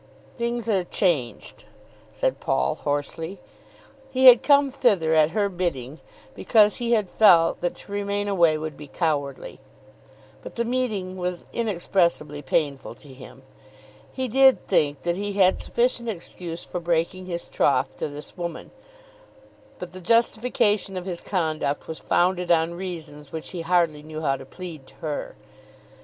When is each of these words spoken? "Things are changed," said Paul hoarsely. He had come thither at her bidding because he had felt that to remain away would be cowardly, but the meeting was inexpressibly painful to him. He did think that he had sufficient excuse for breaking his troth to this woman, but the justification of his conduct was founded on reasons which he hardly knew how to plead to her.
"Things 0.35 0.67
are 0.67 0.83
changed," 0.83 1.65
said 2.11 2.39
Paul 2.39 2.73
hoarsely. 2.73 3.37
He 4.09 4.25
had 4.25 4.41
come 4.41 4.71
thither 4.71 5.13
at 5.13 5.29
her 5.29 5.47
bidding 5.47 5.99
because 6.33 6.77
he 6.77 6.93
had 6.93 7.07
felt 7.07 7.61
that 7.61 7.75
to 7.75 7.91
remain 7.91 8.27
away 8.27 8.57
would 8.57 8.75
be 8.75 8.87
cowardly, 8.87 9.59
but 10.41 10.55
the 10.55 10.65
meeting 10.65 11.17
was 11.17 11.45
inexpressibly 11.53 12.41
painful 12.41 12.95
to 12.95 13.09
him. 13.09 13.43
He 14.11 14.27
did 14.27 14.65
think 14.67 15.03
that 15.03 15.17
he 15.17 15.33
had 15.33 15.61
sufficient 15.61 16.09
excuse 16.09 16.63
for 16.63 16.79
breaking 16.79 17.27
his 17.27 17.47
troth 17.47 17.95
to 17.97 18.07
this 18.07 18.35
woman, 18.35 18.71
but 19.77 19.91
the 19.91 20.01
justification 20.01 20.97
of 20.97 21.05
his 21.05 21.21
conduct 21.21 21.87
was 21.87 21.99
founded 21.99 22.49
on 22.49 22.73
reasons 22.73 23.31
which 23.31 23.51
he 23.51 23.61
hardly 23.61 24.01
knew 24.01 24.21
how 24.21 24.35
to 24.35 24.47
plead 24.47 24.87
to 24.87 24.95
her. 24.95 25.35